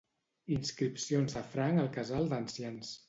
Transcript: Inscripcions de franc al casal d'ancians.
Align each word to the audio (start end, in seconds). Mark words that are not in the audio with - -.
Inscripcions 0.55 1.37
de 1.39 1.43
franc 1.53 1.83
al 1.83 1.93
casal 1.99 2.31
d'ancians. 2.33 2.95